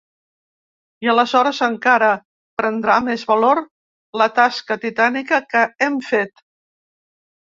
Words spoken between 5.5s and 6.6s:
que hem fet.